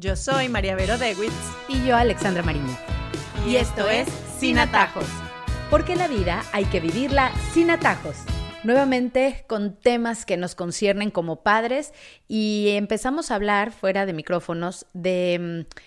[0.00, 1.32] Yo soy María Vero Dewitz.
[1.66, 2.78] Y yo, Alexandra Mariño.
[3.44, 4.06] Y esto es
[4.38, 5.08] Sin Atajos.
[5.70, 8.14] Porque la vida hay que vivirla sin atajos.
[8.62, 11.92] Nuevamente con temas que nos conciernen como padres
[12.28, 15.80] y empezamos a hablar fuera de micrófonos de mm,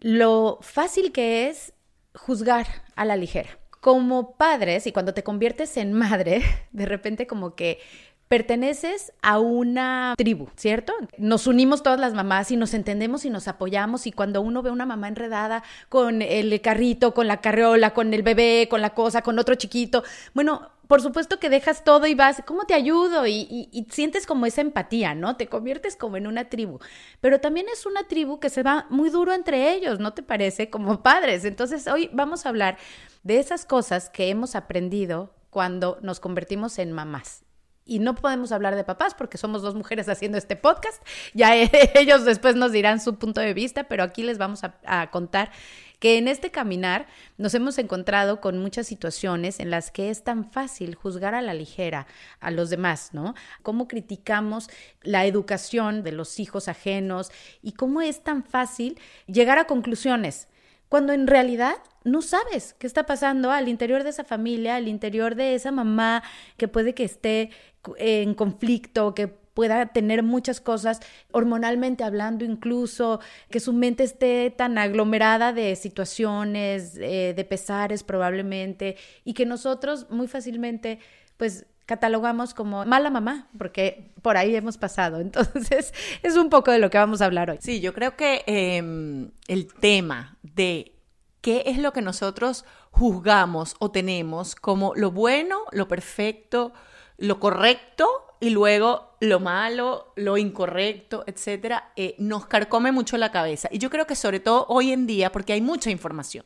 [0.00, 1.74] lo fácil que es
[2.14, 2.66] juzgar
[2.96, 3.50] a la ligera.
[3.82, 6.42] Como padres y cuando te conviertes en madre,
[6.72, 7.80] de repente como que
[8.28, 10.92] perteneces a una tribu, ¿cierto?
[11.16, 14.70] Nos unimos todas las mamás y nos entendemos y nos apoyamos y cuando uno ve
[14.70, 19.22] una mamá enredada con el carrito, con la carriola, con el bebé, con la cosa,
[19.22, 23.26] con otro chiquito, bueno, por supuesto que dejas todo y vas, ¿cómo te ayudo?
[23.26, 25.36] Y, sientes como esa empatía, ¿no?
[25.36, 26.78] Te conviertes como en una tribu.
[27.20, 30.70] Pero también es una tribu que se va muy duro entre ellos, ¿no te parece?
[30.70, 31.44] Como padres.
[31.44, 32.78] Entonces, hoy vamos a hablar
[33.22, 37.44] de esas cosas que hemos aprendido cuando nos convertimos en mamás
[37.88, 41.02] y no podemos hablar de papás porque somos dos mujeres haciendo este podcast.
[41.34, 41.56] Ya
[41.94, 45.50] ellos después nos dirán su punto de vista, pero aquí les vamos a, contar
[45.98, 47.06] que en este caminar
[47.38, 51.54] nos hemos encontrado con muchas situaciones en las que es tan fácil juzgar a la
[51.54, 52.06] ligera
[52.38, 53.34] a los demás, ¿no?
[53.62, 54.68] Cómo criticamos
[55.02, 60.46] la educación de los hijos ajenos y cómo es tan fácil llegar a conclusiones
[60.88, 65.34] cuando en realidad no sabes qué está pasando al interior de esa familia, al interior
[65.34, 66.22] de esa mamá
[66.56, 67.50] que puede que esté
[67.98, 71.00] en conflicto, que pueda tener muchas cosas,
[71.32, 73.18] hormonalmente hablando incluso,
[73.50, 80.06] que su mente esté tan aglomerada de situaciones, eh, de pesares probablemente, y que nosotros
[80.10, 81.00] muy fácilmente,
[81.36, 85.20] pues catalogamos como mala mamá, porque por ahí hemos pasado.
[85.20, 87.58] Entonces, es un poco de lo que vamos a hablar hoy.
[87.62, 90.92] Sí, yo creo que em, el tema de
[91.40, 96.74] qué es lo que nosotros juzgamos o tenemos como lo bueno, lo perfecto,
[97.16, 98.06] lo correcto
[98.38, 103.70] y luego lo malo, lo incorrecto, etcétera, eh, nos carcome mucho la cabeza.
[103.72, 106.44] Y yo creo que sobre todo hoy en día, porque hay mucha información.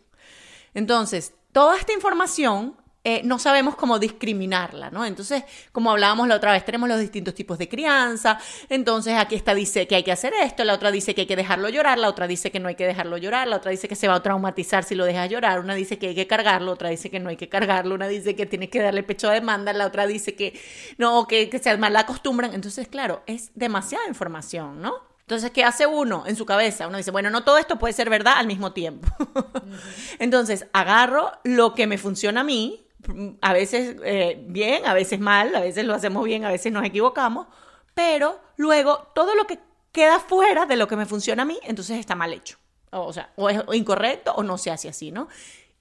[0.73, 5.05] Entonces, toda esta información eh, no sabemos cómo discriminarla, ¿no?
[5.05, 5.43] Entonces,
[5.73, 9.89] como hablábamos la otra vez, tenemos los distintos tipos de crianza, entonces aquí esta dice
[9.89, 12.29] que hay que hacer esto, la otra dice que hay que dejarlo llorar, la otra
[12.29, 14.85] dice que no hay que dejarlo llorar, la otra dice que se va a traumatizar
[14.85, 17.37] si lo dejas llorar, una dice que hay que cargarlo, otra dice que no hay
[17.37, 20.59] que cargarlo, una dice que tienes que darle pecho a demanda, la otra dice que
[20.99, 25.13] no, que, que se mal acostumbran, entonces, claro, es demasiada información, ¿no?
[25.23, 26.89] Entonces, ¿qué hace uno en su cabeza?
[26.89, 29.09] Uno dice, bueno, no todo esto puede ser verdad al mismo tiempo.
[30.19, 32.87] Entonces, agarro lo que me funciona a mí,
[33.41, 36.85] a veces eh, bien, a veces mal, a veces lo hacemos bien, a veces nos
[36.85, 37.47] equivocamos,
[37.95, 39.59] pero luego todo lo que
[39.93, 42.59] queda fuera de lo que me funciona a mí, entonces está mal hecho.
[42.91, 45.29] O sea, o es incorrecto o no se hace así, ¿no?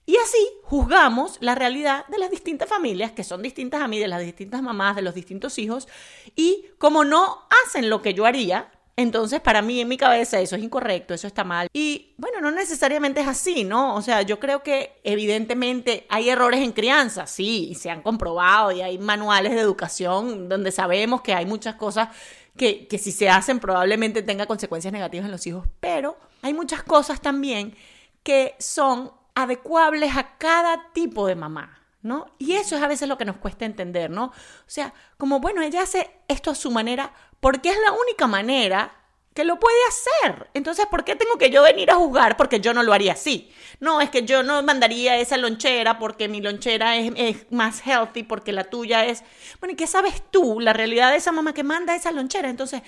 [0.06, 4.08] Y así juzgamos la realidad de las distintas familias, que son distintas a mí, de
[4.08, 5.88] las distintas mamás, de los distintos hijos,
[6.36, 8.72] y como no hacen lo que yo haría,
[9.02, 11.68] entonces, para mí, en mi cabeza, eso es incorrecto, eso está mal.
[11.74, 13.96] Y bueno, no necesariamente es así, ¿no?
[13.96, 18.72] O sea, yo creo que evidentemente hay errores en crianza, sí, y se han comprobado,
[18.72, 22.10] y hay manuales de educación donde sabemos que hay muchas cosas
[22.56, 26.84] que, que si se hacen probablemente tenga consecuencias negativas en los hijos, pero hay muchas
[26.84, 27.76] cosas también
[28.24, 31.78] que son adecuables a cada tipo de mamá.
[32.04, 32.26] ¿No?
[32.40, 34.26] Y eso es a veces lo que nos cuesta entender, ¿no?
[34.26, 34.32] O
[34.66, 39.02] sea, como, bueno, ella hace esto a su manera, porque es la única manera
[39.34, 40.50] que lo puede hacer.
[40.54, 42.38] Entonces, ¿por qué tengo que yo venir a juzgar?
[42.38, 43.52] Porque yo no lo haría así.
[43.80, 48.52] No, es que yo no mandaría esa lonchera porque mi lonchera es, más healthy, porque
[48.52, 49.24] la tuya es...
[49.60, 50.60] Bueno, ¿y qué sabes tú?
[50.60, 52.50] La realidad de esa mamá que manda esa lonchera.
[52.50, 52.82] Entonces,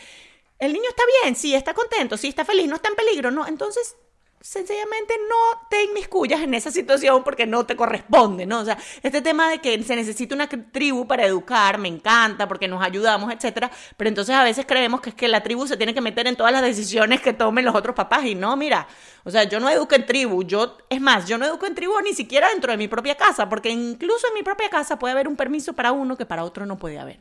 [0.60, 3.48] el niño está bien, sí, está contento, sí, está feliz, no está en peligro, ¿no?
[3.48, 3.96] Entonces,
[4.44, 8.60] sencillamente no te inmiscuyas en esa situación porque no te corresponde, ¿no?
[8.60, 12.68] O sea, este tema de que se necesita una tribu para educar, me encanta porque
[12.68, 15.94] nos ayudamos, etcétera, pero entonces a veces creemos que es que la tribu se tiene
[15.94, 18.86] que meter en todas las decisiones que tomen los otros papás y no, mira,
[19.24, 21.94] o sea, yo no educo en tribu, yo, es más, yo no educo en tribu
[22.02, 25.30] ni siquiera dentro de mi propia casa, porque incluso en mi propia casa puede haber
[25.30, 27.18] un permiso para uno que para otro no puede haber.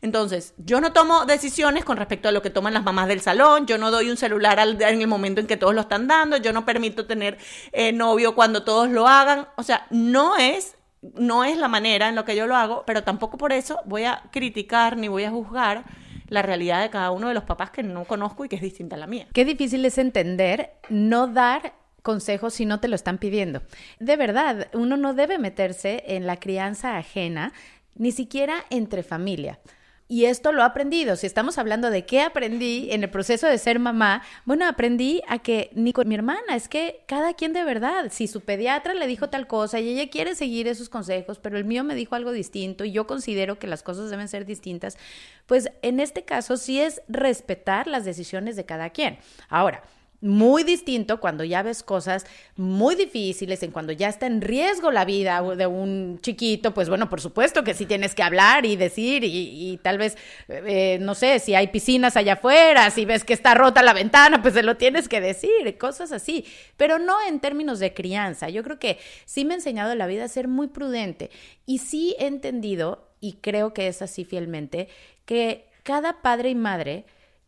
[0.00, 3.66] Entonces, yo no tomo decisiones con respecto a lo que toman las mamás del salón,
[3.66, 6.53] yo no doy un celular en el momento en que todos lo están dando, yo
[6.54, 7.36] no permito tener
[7.72, 9.46] eh, novio cuando todos lo hagan.
[9.56, 13.04] O sea, no es, no es la manera en lo que yo lo hago, pero
[13.04, 15.84] tampoco por eso voy a criticar ni voy a juzgar
[16.28, 18.96] la realidad de cada uno de los papás que no conozco y que es distinta
[18.96, 19.26] a la mía.
[19.34, 23.62] Qué difícil es entender no dar consejos si no te lo están pidiendo.
[23.98, 27.52] De verdad, uno no debe meterse en la crianza ajena,
[27.94, 29.58] ni siquiera entre familia.
[30.06, 31.16] Y esto lo he aprendido.
[31.16, 35.38] Si estamos hablando de qué aprendí en el proceso de ser mamá, bueno, aprendí a
[35.38, 39.06] que ni con mi hermana, es que cada quien de verdad, si su pediatra le
[39.06, 42.32] dijo tal cosa y ella quiere seguir esos consejos, pero el mío me dijo algo
[42.32, 44.98] distinto y yo considero que las cosas deben ser distintas,
[45.46, 49.18] pues en este caso sí es respetar las decisiones de cada quien.
[49.48, 49.84] Ahora,
[50.24, 52.24] muy distinto cuando ya ves cosas
[52.56, 57.10] muy difíciles, en cuando ya está en riesgo la vida de un chiquito, pues bueno,
[57.10, 60.16] por supuesto que sí tienes que hablar y decir y, tal vez,
[60.48, 64.40] eh, no sé, si hay piscinas allá afuera, si ves que está rota la ventana,
[64.40, 66.46] pues se lo tienes que decir, cosas así,
[66.78, 68.48] pero no en términos de crianza.
[68.48, 71.30] Yo creo que sí me ha enseñado la vida a ser muy prudente
[71.66, 74.88] y sí he entendido, y creo que es así fielmente,
[75.26, 77.04] que cada padre y madre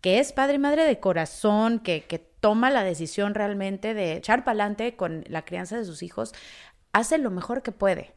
[0.06, 4.44] que es padre y madre de corazón, que, que toma la decisión realmente de echar
[4.44, 6.32] para adelante con la crianza de sus hijos,
[6.92, 8.12] hace lo mejor que puede.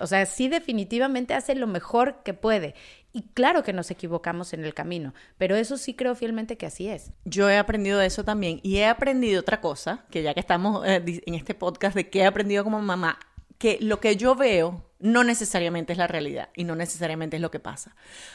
[0.00, 2.74] O sea, sí definitivamente hace lo mejor que puede.
[3.12, 6.88] Y claro que nos equivocamos en el camino, pero eso sí creo fielmente que así
[6.88, 7.12] es.
[7.26, 11.02] Yo he aprendido eso también y he aprendido otra cosa, que ya que estamos eh,
[11.26, 13.18] en este podcast de qué he aprendido como mamá,
[13.58, 17.50] que lo que yo veo no necesariamente es la realidad y no necesariamente es lo
[17.50, 17.94] que pasa.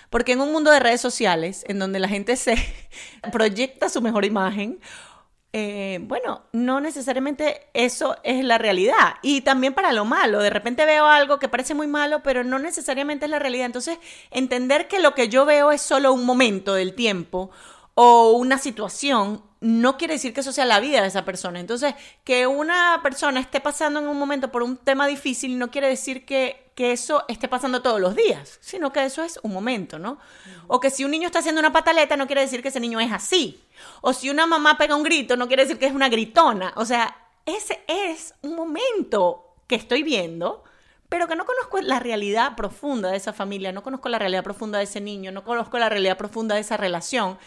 [0.10, 2.56] Porque en un mundo de redes sociales, en donde la gente se
[3.32, 4.80] proyecta su mejor imagen,
[5.54, 9.16] eh, bueno, no necesariamente eso es la realidad.
[9.22, 12.60] Y también para lo malo, de repente veo algo que parece muy malo, pero no
[12.60, 13.66] necesariamente es la realidad.
[13.66, 13.98] Entonces,
[14.30, 17.52] entender que lo que yo veo es solo un momento del tiempo
[17.96, 21.60] o una situación no quiere decir que eso sea la vida de esa persona.
[21.60, 21.94] Entonces,
[22.24, 26.26] que una persona esté pasando en un momento por un tema difícil no quiere decir
[26.26, 30.18] que, que eso esté pasando todos los días, sino que eso es un momento, ¿no?
[30.68, 33.00] O que si un niño está haciendo una pataleta no quiere decir que ese niño
[33.00, 33.64] es así.
[34.02, 36.74] O si una mamá pega un grito no quiere decir que es una gritona.
[36.76, 37.16] O sea,
[37.46, 40.64] ese es un momento que estoy viendo
[41.08, 44.78] pero que no conozco la realidad profunda de esa familia, no conozco la realidad profunda
[44.78, 47.38] de ese niño, no conozco la realidad profunda de esa relación.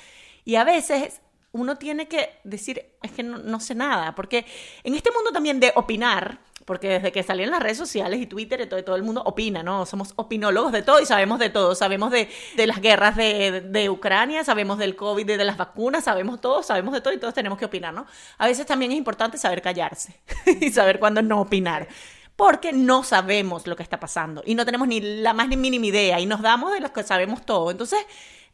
[0.45, 1.23] Y a veces
[1.55, 4.45] uno tiene que decir, es que no, sé nada, porque
[4.83, 8.61] en este mundo también de opinar, porque desde que salieron las redes sociales y Twitter
[8.61, 9.87] y todo, el mundo opina, ¿no?
[9.87, 11.75] Somos opinólogos de todo y sabemos de todo.
[11.75, 12.29] Sabemos de,
[12.67, 17.01] las guerras de, Ucrania, sabemos del COVID, de, de, las vacunas, sabemos todo, sabemos de
[17.01, 18.07] todo y todos tenemos que opinar, ¿no?
[18.39, 20.21] A veces también es importante saber callarse
[20.61, 21.87] y saber cuándo no opinar.
[22.35, 25.87] Porque no sabemos lo que está pasando y no tenemos ni la más ni mínima
[25.87, 27.71] idea y nos damos de los que sabemos todo.
[27.71, 28.01] Entonces,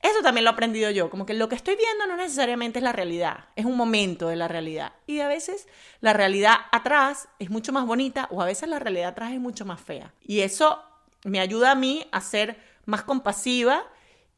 [0.02, 2.82] eso también lo he aprendido yo, como que lo que estoy viendo no necesariamente es
[2.82, 4.92] la realidad, es un momento de la realidad.
[5.06, 5.68] Y a veces
[6.00, 9.66] la realidad atrás es mucho más bonita o a veces la realidad atrás es mucho
[9.66, 10.14] más fea.
[10.22, 10.82] Y eso
[11.24, 12.56] me ayuda a mí a ser
[12.86, 13.84] más compasiva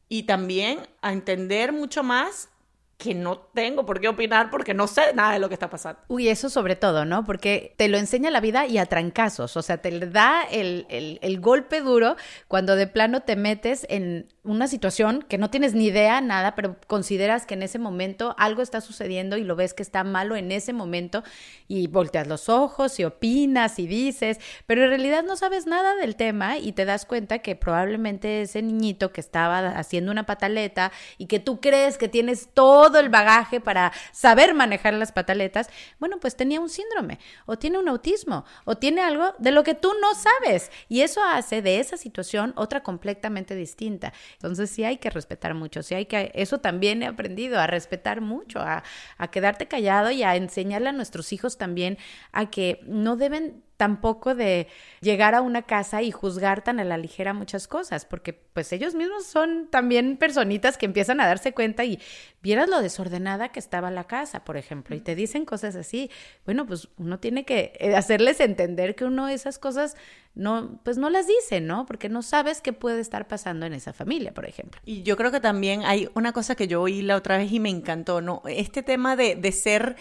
[0.09, 2.49] y también a entender mucho más
[2.97, 5.99] que no tengo por qué opinar porque no sé nada de lo que está pasando.
[6.09, 7.23] Uy, eso sobre todo, ¿no?
[7.23, 11.39] Porque te lo enseña la vida y a trancazos, o sea, te da el, el
[11.39, 12.17] golpe duro
[12.49, 16.75] cuando de plano te metes en una situación que no tienes ni idea, nada, pero
[16.87, 20.51] consideras que en ese momento algo está sucediendo y lo ves que está malo en
[20.51, 21.23] ese momento
[21.69, 26.17] y volteas los ojos y opinas y dices, pero en realidad no sabes nada del
[26.17, 31.27] tema y te das cuenta que probablemente ese niñito que estaba haciendo una pataleta y
[31.27, 35.69] que tú crees que tienes todo el bagaje para saber manejar las pataletas,
[35.99, 39.73] bueno, pues tenía un síndrome o tiene un autismo o tiene algo de lo que
[39.73, 44.11] tú no sabes y eso hace de esa situación otra completamente distinta.
[44.33, 48.21] Entonces sí hay que respetar mucho, sí hay que, eso también he aprendido, a respetar
[48.21, 48.83] mucho, a,
[49.17, 51.97] a quedarte callado y a enseñarle a nuestros hijos también
[52.31, 54.67] a que no deben tampoco de
[55.01, 58.95] llegar a una casa y juzgar tan a la ligera muchas cosas, porque pues ellos
[58.95, 61.99] mismos son también personitas que empiezan a darse cuenta y
[62.41, 66.11] vieras lo desordenada que estaba la casa, por ejemplo, y te dicen cosas así.
[66.45, 69.95] Bueno, pues uno tiene que eh, hacerles entender que uno esas cosas
[70.35, 71.85] no, pues no las dice, ¿no?
[71.85, 74.81] Porque no sabes qué puede estar pasando en esa familia, por ejemplo.
[74.85, 77.59] Y yo creo que también hay una cosa que yo oí la otra vez y
[77.59, 78.41] me encantó, ¿no?
[78.45, 79.95] Este tema de, de ser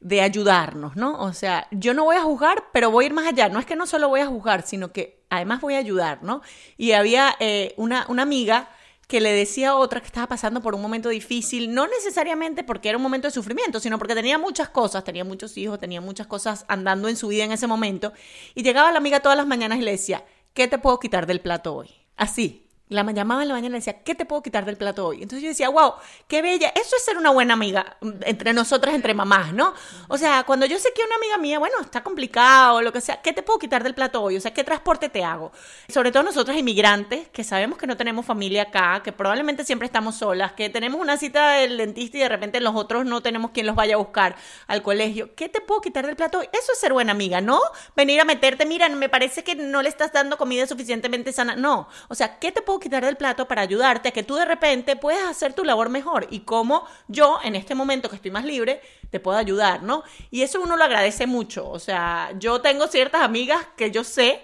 [0.00, 1.20] de ayudarnos, ¿no?
[1.20, 3.48] O sea, yo no voy a juzgar, pero voy a ir más allá.
[3.48, 6.42] No es que no solo voy a juzgar, sino que además voy a ayudar, ¿no?
[6.76, 8.70] Y había eh, una, una amiga
[9.08, 12.90] que le decía a otra que estaba pasando por un momento difícil, no necesariamente porque
[12.90, 16.26] era un momento de sufrimiento, sino porque tenía muchas cosas, tenía muchos hijos, tenía muchas
[16.26, 18.12] cosas andando en su vida en ese momento,
[18.54, 21.40] y llegaba la amiga todas las mañanas y le decía, ¿qué te puedo quitar del
[21.40, 21.88] plato hoy?
[22.16, 25.22] Así, la llamaba en la mañana y decía, ¿qué te puedo quitar del plato hoy?
[25.22, 25.94] Entonces yo decía, wow,
[26.26, 26.72] qué bella.
[26.74, 29.74] Eso es ser una buena amiga mm, entre nosotras, entre mamás, ¿no?
[30.08, 33.20] O sea, cuando yo sé que una amiga mía, bueno, está complicado lo que sea,
[33.22, 34.36] ¿qué te puedo quitar del plato hoy?
[34.36, 35.52] O sea, ¿qué transporte te hago?
[35.88, 40.16] Sobre todo nosotras inmigrantes, que sabemos que no tenemos familia acá, que probablemente siempre estamos
[40.16, 43.66] solas, que tenemos una cita del dentista y de repente los otros no tenemos quien
[43.66, 45.34] los vaya a buscar al colegio.
[45.34, 46.48] ¿Qué te puedo quitar del plato hoy?
[46.52, 47.60] Eso es ser buena amiga, ¿no?
[47.96, 51.56] Venir a meterte, mira, me parece que no le estás dando comida suficientemente sana.
[51.56, 51.88] No.
[52.08, 55.28] O sea, ¿qué te quitar del plato para ayudarte a que tú de repente puedas
[55.28, 58.80] hacer tu labor mejor y cómo yo en este momento que estoy más libre
[59.10, 60.02] te puedo ayudar, ¿no?
[60.30, 64.42] Y eso uno lo agradece mucho, o sea, yo tengo ciertas amigas que yo sé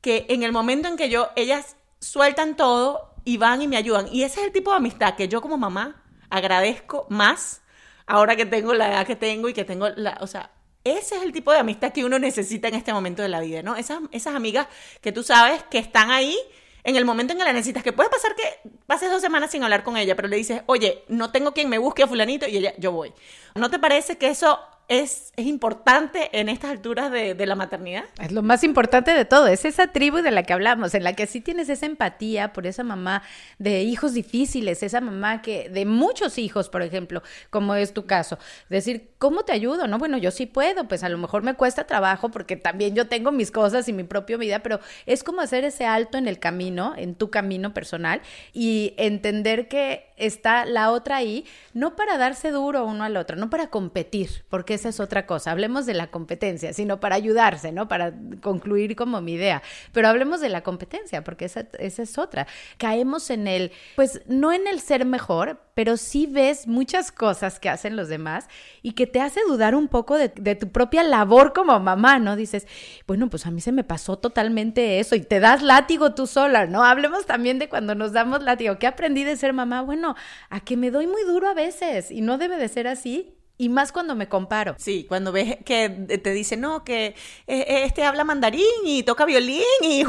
[0.00, 4.08] que en el momento en que yo, ellas sueltan todo y van y me ayudan.
[4.10, 7.60] Y ese es el tipo de amistad que yo como mamá agradezco más
[8.06, 10.50] ahora que tengo la edad que tengo y que tengo la, o sea,
[10.82, 13.62] ese es el tipo de amistad que uno necesita en este momento de la vida,
[13.62, 13.76] ¿no?
[13.76, 14.66] Esas, esas amigas
[15.00, 16.36] que tú sabes que están ahí
[16.84, 19.62] en el momento en que la necesitas, que puede pasar que pases dos semanas sin
[19.62, 22.56] hablar con ella, pero le dices, oye, no tengo quien me busque a fulanito y
[22.56, 23.12] ella, yo voy.
[23.54, 24.58] ¿No te parece que eso
[24.90, 28.06] es, es importante en estas alturas de, de, la maternidad.
[28.20, 31.12] Es lo más importante de todo, es esa tribu de la que hablamos, en la
[31.12, 33.22] que sí tienes esa empatía por esa mamá
[33.60, 38.36] de hijos difíciles, esa mamá que de muchos hijos, por ejemplo, como es tu caso.
[38.68, 39.86] Decir, ¿cómo te ayudo?
[39.86, 43.06] No, bueno, yo sí puedo, pues a lo mejor me cuesta trabajo porque también yo
[43.06, 46.40] tengo mis cosas y mi propia vida, pero es como hacer ese alto en el
[46.40, 51.44] camino, en tu camino personal y entender que está la otra ahí,
[51.74, 55.50] no para darse duro uno al otro, no para competir, porque esa es otra cosa.
[55.50, 57.88] Hablemos de la competencia, sino para ayudarse, ¿no?
[57.88, 59.62] Para concluir como mi idea.
[59.92, 62.46] Pero hablemos de la competencia, porque esa, esa es otra.
[62.78, 67.68] Caemos en el, pues no en el ser mejor, pero sí ves muchas cosas que
[67.68, 68.48] hacen los demás
[68.82, 72.36] y que te hace dudar un poco de, de, tu propia labor como mamá, ¿no?
[72.36, 72.66] Dices,
[73.06, 76.66] bueno, pues a mí se me pasó totalmente eso y te das látigo tú sola,
[76.66, 76.84] ¿no?
[76.84, 78.78] Hablemos también de cuando nos damos látigo.
[78.78, 79.82] ¿Qué aprendí de ser mamá?
[79.82, 80.16] Bueno,
[80.48, 83.68] a que me doy muy duro a veces y no debe de ser así y
[83.68, 84.74] más cuando me comparo.
[84.78, 87.14] Sí, cuando ves que te dicen, no, que
[87.46, 90.02] este habla mandarín y toca violín y,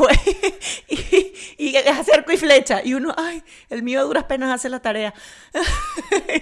[0.88, 2.81] y, y, hace arco y flecha.
[2.81, 5.13] Y uno, ay, el mío a duras penas hace la tarea.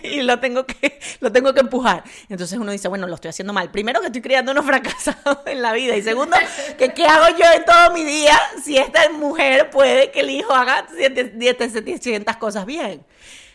[0.04, 2.04] y lo tengo, que, lo tengo que empujar.
[2.30, 3.72] Entonces uno dice, bueno, lo estoy haciendo mal.
[3.72, 5.98] Primero que estoy criando unos fracasados en la vida.
[5.98, 6.38] Y segundo,
[6.78, 10.54] que qué hago yo en todo mi día si esta mujer puede que el hijo
[10.54, 13.04] haga 700 cosas bien.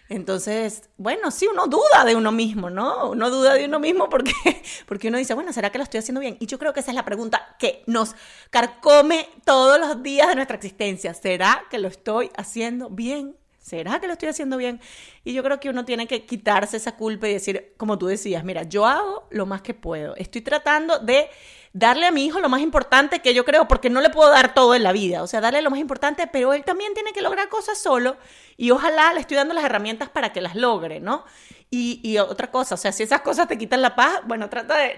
[0.09, 3.11] Entonces, bueno, sí, uno duda de uno mismo, ¿no?
[3.11, 4.33] Uno duda de uno mismo porque,
[4.87, 6.37] porque uno dice, bueno, ¿será que lo estoy haciendo bien?
[6.41, 8.15] Y yo creo que esa es la pregunta que nos
[8.51, 11.15] carcome todos los días de nuestra existencia.
[11.15, 13.37] ¿Será que lo estoy haciendo bien?
[13.59, 14.79] ¿Será que lo estoy haciendo bien?
[15.25, 18.45] Y yo creo que uno tiene que quitarse esa culpa y decir, como tú decías,
[18.45, 20.15] mira, yo hago lo más que puedo.
[20.17, 21.31] Estoy tratando de
[21.75, 24.55] darle a mi hijo lo más importante que yo creo, porque no le puedo dar
[24.55, 27.21] todo en la vida, o sea, darle lo más importante, pero él también tiene que
[27.21, 28.17] lograr cosas solo
[28.57, 31.25] y ojalá le estoy dando las herramientas para que las logre, ¿no?
[31.71, 34.79] Y, y otra cosa, o sea, si esas cosas te quitan la paz, bueno, trata
[34.79, 34.97] de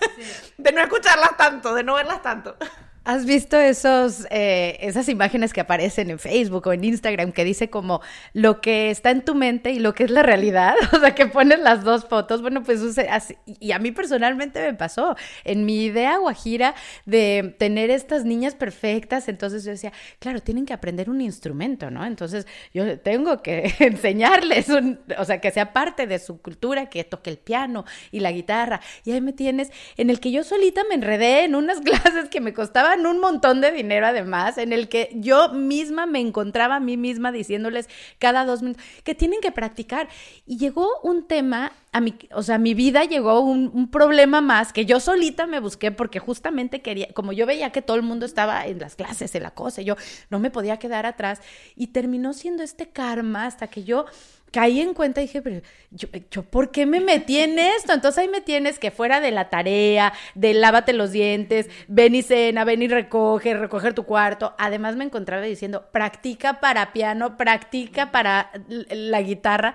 [0.56, 2.56] de no escucharlas tanto, de no verlas tanto.
[3.04, 7.68] ¿Has visto esos, eh, esas imágenes que aparecen en Facebook o en Instagram que dice
[7.68, 8.00] como
[8.32, 10.74] lo que está en tu mente y lo que es la realidad?
[10.92, 12.42] O sea, que pones las dos fotos.
[12.42, 15.16] Bueno, pues así, y a mí personalmente me pasó.
[15.42, 20.72] En mi idea guajira de tener estas niñas perfectas, entonces yo decía, claro, tienen que
[20.72, 22.04] aprender un instrumento, ¿no?
[22.04, 27.02] Entonces yo tengo que enseñarles, un, o sea, que sea parte de su cultura, que
[27.02, 28.80] toque el piano y la guitarra.
[29.04, 32.40] Y ahí me tienes en el que yo solita me enredé en unas clases que
[32.40, 32.52] me
[33.00, 37.32] un montón de dinero además, en el que yo misma me encontraba a mí misma
[37.32, 40.08] diciéndoles cada dos minutos que tienen que practicar.
[40.46, 44.40] Y llegó un tema a mi, o sea, a mi vida llegó un, un, problema
[44.40, 48.02] más que yo solita me busqué porque justamente quería, como yo veía que todo el
[48.02, 49.96] mundo estaba en las clases, en la cosa, yo
[50.30, 51.42] no me podía quedar atrás
[51.76, 54.06] y terminó siendo este karma hasta que yo
[54.52, 57.92] caí en cuenta y dije, pero yo, yo, ¿por qué me metí en esto?
[57.92, 62.22] Entonces ahí me tienes que fuera de la tarea, de lávate los dientes, ven y
[62.22, 64.54] cena, ven y recoge, recoger tu cuarto.
[64.58, 69.74] Además me encontraba diciendo, practica para piano, practica para la guitarra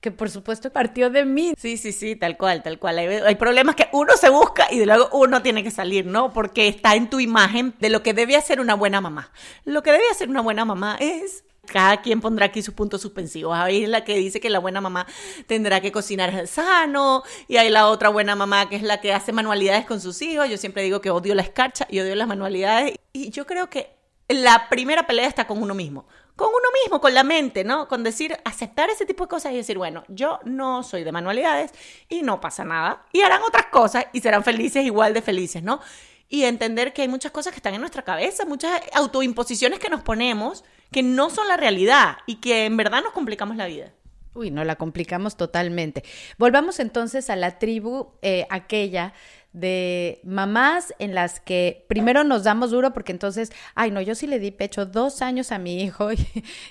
[0.00, 1.54] que por supuesto partió de mí.
[1.58, 2.98] Sí, sí, sí, tal cual, tal cual.
[2.98, 6.32] Hay, hay, problemas que uno se busca y luego uno tiene que salir, ¿no?
[6.32, 9.32] Porque está en tu imagen de lo que debe hacer una buena mamá.
[9.64, 13.56] Lo que debe hacer una buena mamá es cada quien pondrá aquí sus puntos suspensivos.
[13.56, 15.06] Hay la que dice que la buena mamá
[15.46, 19.32] tendrá que cocinar sano y hay la otra buena mamá que es la que hace
[19.32, 20.48] manualidades con sus hijos.
[20.48, 22.94] Yo siempre digo que odio la escarcha y odio las manualidades.
[23.12, 23.98] Y yo creo que
[24.28, 26.06] la primera pelea está con uno mismo.
[26.36, 27.88] Con uno mismo, con la mente, ¿no?
[27.88, 31.72] Con decir, aceptar ese tipo de cosas y decir, bueno, yo no soy de manualidades
[32.08, 33.06] y no pasa nada.
[33.12, 35.80] Y harán otras cosas y serán felices igual de felices, ¿no?
[36.28, 40.02] Y entender que hay muchas cosas que están en nuestra cabeza, muchas autoimposiciones que nos
[40.02, 43.92] ponemos que no son la realidad y que en verdad nos complicamos la vida.
[44.34, 46.04] Uy, no la complicamos totalmente.
[46.38, 49.12] Volvamos entonces a la tribu eh, aquella
[49.52, 54.26] de mamás en las que primero nos damos duro porque entonces, ay, no, yo sí
[54.26, 56.18] le di pecho dos años a mi hijo y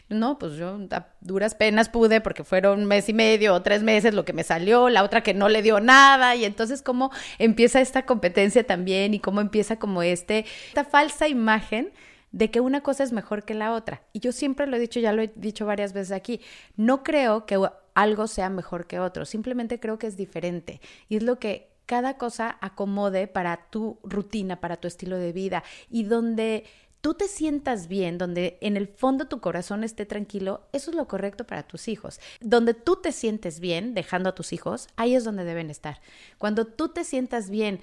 [0.10, 0.78] no, pues yo
[1.20, 4.44] duras penas pude porque fueron un mes y medio o tres meses lo que me
[4.44, 9.14] salió, la otra que no le dio nada y entonces cómo empieza esta competencia también
[9.14, 11.92] y cómo empieza como este, esta falsa imagen
[12.32, 14.04] de que una cosa es mejor que la otra.
[14.14, 16.42] Y yo siempre lo he dicho, ya lo he dicho varias veces aquí,
[16.76, 17.60] no creo que
[17.94, 20.82] algo sea mejor que otro, simplemente creo que es diferente.
[21.10, 25.64] Y es lo que cada cosa acomode para tu rutina, para tu estilo de vida
[25.90, 26.66] y donde
[27.02, 31.08] tú te sientas bien, donde en el fondo tu corazón esté tranquilo, eso es lo
[31.08, 32.20] correcto para tus hijos.
[32.42, 36.02] Donde tú te sientes bien dejando a tus hijos, ahí es donde deben estar.
[36.38, 37.80] Cuando tú te sientas bien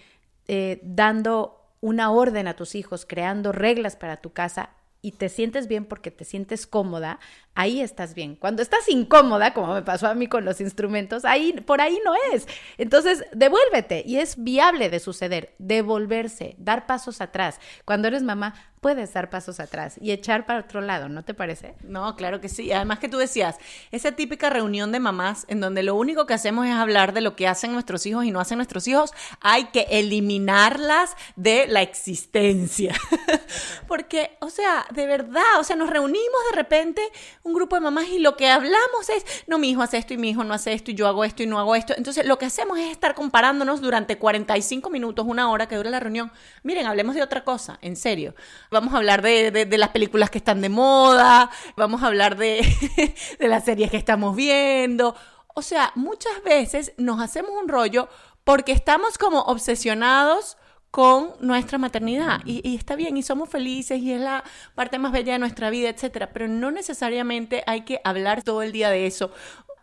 [0.46, 4.70] eh, dando una orden a tus hijos, creando reglas para tu casa,
[5.02, 7.20] y te sientes bien porque te sientes cómoda,
[7.54, 8.36] ahí estás bien.
[8.36, 12.14] Cuando estás incómoda, como me pasó a mí con los instrumentos, ahí por ahí no
[12.32, 12.48] es.
[12.78, 17.60] Entonces, devuélvete y es viable de suceder, devolverse, dar pasos atrás.
[17.84, 21.74] Cuando eres mamá, puedes dar pasos atrás y echar para otro lado, ¿no te parece?
[21.84, 22.70] No, claro que sí.
[22.70, 23.56] Además que tú decías,
[23.92, 27.34] esa típica reunión de mamás en donde lo único que hacemos es hablar de lo
[27.34, 32.94] que hacen nuestros hijos y no hacen nuestros hijos, hay que eliminarlas de la existencia.
[33.88, 37.00] Porque, o sea, de verdad, o sea, nos reunimos de repente
[37.42, 40.18] un grupo de mamás y lo que hablamos es, no, mi hijo hace esto y
[40.18, 41.94] mi hijo no hace esto y yo hago esto y no hago esto.
[41.96, 46.00] Entonces, lo que hacemos es estar comparándonos durante 45 minutos, una hora que dura la
[46.00, 46.30] reunión.
[46.62, 48.34] Miren, hablemos de otra cosa, en serio
[48.74, 52.60] vamos a hablar de, las películas que están de moda, vamos a hablar de,
[53.38, 55.14] de las series que estamos viendo.
[55.54, 58.08] O sea, muchas veces nos hacemos un rollo
[58.42, 60.58] porque estamos como obsesionados
[60.90, 64.44] con nuestra maternidad y, y, está bien y somos felices y es la
[64.76, 68.70] parte más bella de nuestra vida, etcétera, pero no necesariamente hay que hablar todo el
[68.70, 69.32] día de eso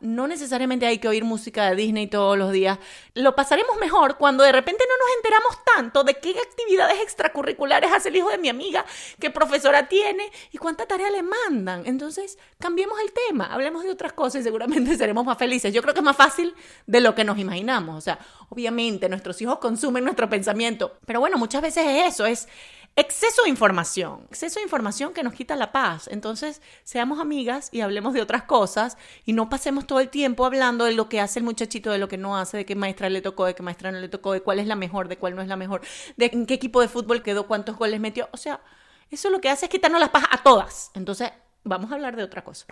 [0.01, 2.79] no necesariamente hay que oír música de Disney todos los días.
[3.13, 8.10] Lo pasaremos mejor cuando de repente no nos enteramos tanto de qué actividades extracurriculares hace
[8.10, 8.86] el hijo de mi amiga,
[9.20, 11.84] qué profesora tiene y cuánta tarea le mandan.
[11.86, 15.74] Entonces, cambiemos el tema, hablemos de otras cosas y seguramente seremos más felices.
[15.74, 16.53] Yo creo que es más fácil
[16.88, 17.98] de lo que nos imaginamos.
[17.98, 22.48] O sea, obviamente nuestros hijos consumen nuestro pensamiento, pero bueno, muchas veces es eso, es
[22.95, 26.07] exceso de información, exceso de información que nos quita la paz.
[26.12, 30.86] Entonces, seamos amigas y hablemos de otras cosas y no pasemos todo el tiempo hablando
[30.86, 33.21] de lo que hace el muchachito, de lo que no hace, de qué maestra le
[33.21, 35.41] tocó, de qué maestra no le tocó, de cuál es la mejor, de cuál no
[35.41, 35.81] es la mejor,
[36.17, 38.29] de en qué equipo de fútbol quedó, cuántos goles metió.
[38.31, 38.62] O sea,
[39.10, 40.91] eso lo que hace es quitarnos la paz a todas.
[40.93, 41.31] Entonces,
[41.63, 42.65] vamos a hablar de otra cosa.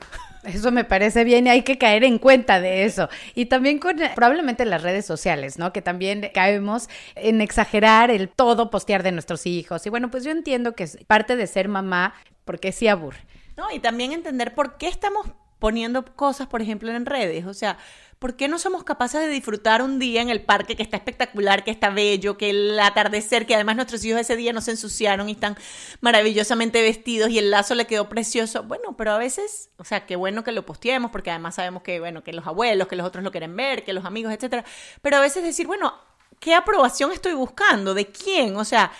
[0.43, 3.09] Eso me parece bien y hay que caer en cuenta de eso.
[3.35, 5.73] Y también con probablemente las redes sociales, ¿no?
[5.73, 9.85] Que también caemos en exagerar el todo postear de nuestros hijos.
[9.85, 12.13] Y bueno, pues yo entiendo que es parte de ser mamá
[12.45, 13.19] porque sí aburre.
[13.57, 15.27] No, y también entender por qué estamos
[15.59, 17.45] poniendo cosas, por ejemplo, en redes.
[17.45, 17.77] O sea,
[18.19, 21.63] ¿por qué no somos capaces de disfrutar un día en el parque que está espectacular,
[21.63, 25.29] que está bello, que el atardecer, que además nuestros hijos ese día no se ensuciaron
[25.29, 25.57] y están
[26.01, 28.63] maravillosamente vestidos y el lazo le quedó precioso?
[28.63, 31.99] Bueno, pero a veces, o sea, qué bueno que lo posteemos porque además sabemos que,
[31.99, 34.65] bueno, que los abuelos, que los otros lo quieren ver, que los amigos, etcétera.
[35.01, 35.93] Pero a veces decir, bueno,
[36.39, 37.93] ¿qué aprobación estoy buscando?
[37.93, 38.57] ¿De quién?
[38.57, 38.91] O sea,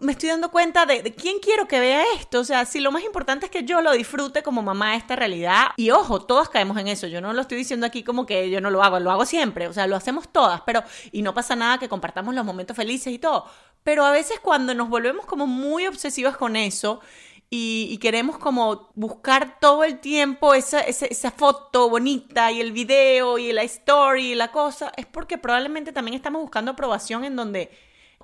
[0.00, 2.40] me estoy dando cuenta de, quién quiero que vea esto.
[2.40, 5.68] O sea, si lo más importante es que yo lo disfrute como mamá esta realidad.
[5.76, 7.06] Y ojo, todos caemos en eso.
[7.06, 9.68] Yo no lo estoy diciendo aquí como que yo no lo hago, lo hago siempre.
[9.68, 13.12] O sea, lo hacemos todas, pero y no pasa nada que compartamos los momentos felices
[13.12, 13.46] y todo.
[13.82, 17.00] Pero a veces cuando nos volvemos como muy obsesivas con eso
[17.50, 23.38] y, queremos como buscar todo el tiempo esa, esa, esa, foto bonita y el video
[23.38, 27.70] y la story y la cosa, es porque probablemente también estamos buscando aprobación en donde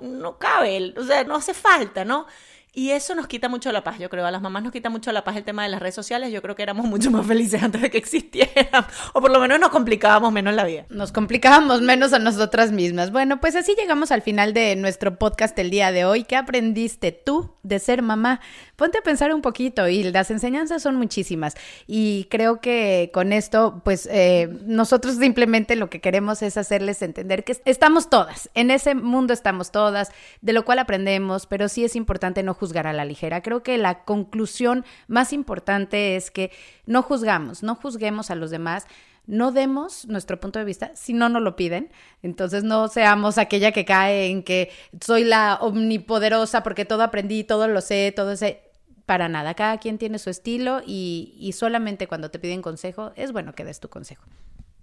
[0.01, 2.27] no cabe, o sea, no hace falta, ¿no?
[2.73, 4.25] Y eso nos quita mucho la paz, yo creo.
[4.25, 6.33] A las mamás nos quita mucho la paz el tema de las redes sociales.
[6.33, 8.87] Yo creo que éramos mucho más felices antes de que existieran.
[9.13, 10.87] O por lo menos nos complicábamos menos la vida.
[10.89, 13.11] Nos complicábamos menos a nosotras mismas.
[13.11, 16.25] Bueno, pues así llegamos al final de nuestro podcast el día de hoy.
[16.25, 18.41] ¿Qué aprendiste tú de ser mamá?
[18.77, 21.55] Ponte a pensar un poquito y las enseñanzas son muchísimas.
[21.87, 27.43] Y creo que con esto, pues eh, nosotros simplemente lo que queremos es hacerles entender
[27.45, 28.49] que estamos todas.
[28.55, 32.87] En ese mundo estamos todas, de lo cual aprendemos, pero sí es importante no juzgar
[32.87, 33.43] a la ligera.
[33.43, 36.53] Creo que la conclusión más importante es que
[36.87, 38.87] no juzgamos, no juzguemos a los demás,
[39.27, 41.91] no demos nuestro punto de vista si no nos lo piden.
[42.23, 44.71] Entonces no seamos aquella que cae en que
[45.01, 48.63] soy la omnipoderosa porque todo aprendí, todo lo sé, todo sé.
[49.07, 53.33] Para nada, cada quien tiene su estilo y, y solamente cuando te piden consejo es
[53.33, 54.23] bueno que des tu consejo.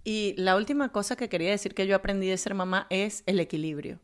[0.03, 3.39] Y la última cosa que quería decir que yo aprendí de ser mamá es el
[3.39, 3.99] equilibrio.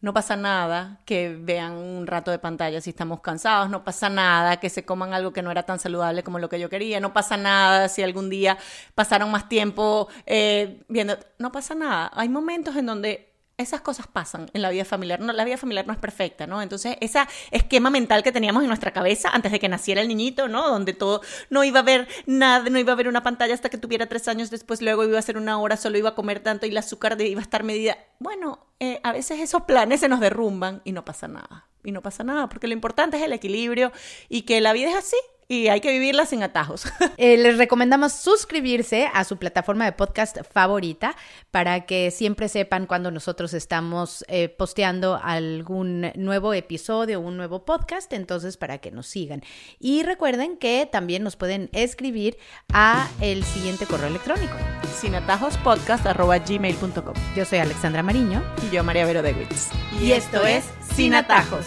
[0.00, 4.58] No pasa nada que vean un rato de pantalla si estamos cansados, no pasa nada
[4.58, 7.14] que se coman algo que no era tan saludable como lo que yo quería, no
[7.14, 8.58] pasa nada si algún día
[8.94, 12.10] pasaron más tiempo eh, viendo, no pasa nada.
[12.14, 13.25] Hay momentos en donde
[13.58, 15.20] esas cosas pasan en la vida familiar.
[15.20, 16.60] No, la vida familiar no es perfecta, ¿no?
[16.60, 20.48] Entonces, ese esquema mental que teníamos en nuestra cabeza antes de que naciera el niñito,
[20.48, 20.68] ¿no?
[20.68, 23.78] Donde todo no iba a haber nada, no iba a haber una pantalla hasta que
[23.78, 26.66] tuviera tres años, después luego iba a ser una hora, solo iba a comer tanto
[26.66, 27.96] y el azúcar iba a estar medida.
[28.18, 31.66] Bueno, eh, a veces esos planes se nos derrumban y no pasa nada.
[31.82, 33.92] Y no pasa nada, porque lo importante es el equilibrio
[34.28, 35.16] y que la vida es así
[35.48, 36.84] y hay que vivirla sin atajos.
[37.18, 41.16] Eh, les recomendamos suscribirse a su plataforma de podcast favorita
[41.50, 47.64] para que siempre sepan cuando nosotros estamos eh, posteando algún nuevo episodio o un nuevo
[47.64, 49.42] podcast, entonces para que nos sigan.
[49.78, 52.36] Y recuerden que también nos pueden escribir
[52.72, 54.56] a el siguiente correo electrónico.
[55.00, 58.42] sinatajospodcast.gmail.com Yo soy Alexandra Mariño.
[58.66, 59.70] Y yo María Vero Dewitz.
[60.02, 61.66] Y esto es Sin Atajos.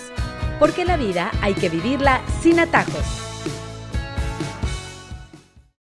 [0.59, 3.28] Porque la vida hay que vivirla sin atajos.